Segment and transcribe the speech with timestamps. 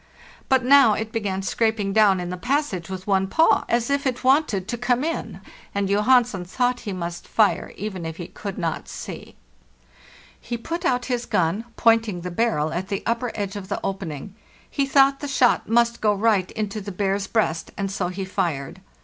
[0.49, 4.67] But now it began scraping down in the passage with one paw,'as if it wanted
[4.67, 5.41] to come in,
[5.75, 9.35] and Johansen thought he must fire, even if he could not see.
[10.39, 14.33] He put out his gun, pointing the barrel at the upper edge of the opening;
[14.67, 18.81] he thought the shot must go right into the bear's breast, and so he fired.